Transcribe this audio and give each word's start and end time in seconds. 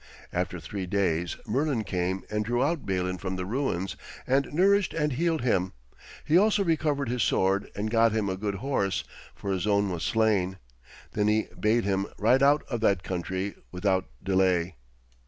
After 0.33 0.59
three 0.59 0.87
days 0.87 1.35
Merlin 1.45 1.83
came 1.83 2.23
and 2.31 2.43
drew 2.43 2.63
out 2.63 2.87
Balin 2.87 3.19
from 3.19 3.35
the 3.35 3.45
ruins, 3.45 3.95
and 4.25 4.51
nourished 4.51 4.95
and 4.95 5.13
healed 5.13 5.41
him. 5.43 5.73
He 6.25 6.39
also 6.39 6.63
recovered 6.63 7.07
his 7.07 7.21
sword 7.21 7.69
and 7.75 7.91
got 7.91 8.11
him 8.11 8.27
a 8.27 8.35
good 8.35 8.55
horse, 8.55 9.03
for 9.35 9.51
his 9.51 9.67
own 9.67 9.91
was 9.91 10.01
slain. 10.01 10.57
Then 11.11 11.27
he 11.27 11.49
bade 11.59 11.83
him 11.83 12.07
ride 12.17 12.41
out 12.41 12.63
of 12.67 12.81
that 12.81 13.03
country 13.03 13.53
without 13.71 14.05
delay. 14.23 14.77